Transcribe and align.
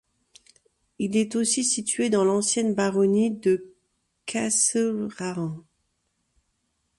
Il 0.97 1.15
est 1.15 1.35
aussi 1.35 1.63
situé 1.63 2.09
dans 2.09 2.23
l'ancienne 2.23 2.73
baronnie 2.73 3.29
de 3.29 3.75
Castlerahan. 4.25 5.63